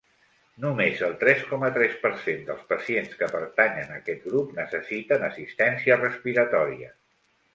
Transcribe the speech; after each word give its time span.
Només 0.63 1.01
el 1.07 1.11
tres 1.23 1.43
coma 1.49 1.67
tres 1.75 1.91
per 2.05 2.11
cent 2.21 2.39
dels 2.47 2.63
pacients 2.71 3.13
que 3.19 3.29
pertanyen 3.35 3.93
a 3.93 3.99
aquest 4.01 4.25
grup 4.31 4.57
necessiten 4.63 5.29
assistència 5.31 5.99
respiratòria. 6.03 6.91